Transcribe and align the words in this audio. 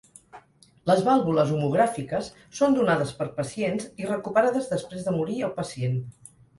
Les 0.91 1.01
vàlvules 1.07 1.51
homogràfiques 1.57 2.31
són 2.61 2.79
donades 2.79 3.13
per 3.21 3.29
pacients 3.39 3.89
i 4.05 4.11
recuperades 4.15 4.75
després 4.77 5.09
de 5.09 5.19
morir 5.23 5.41
el 5.51 5.59
pacient. 5.65 6.07